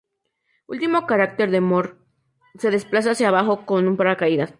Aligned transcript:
Último 0.67 1.05
carácter 1.05 1.51
de 1.51 1.61
Moore 1.61 1.93
se 2.57 2.71
desplaza 2.71 3.11
hacia 3.11 3.27
abajo 3.27 3.67
con 3.67 3.87
un 3.87 3.97
paracaídas. 3.97 4.49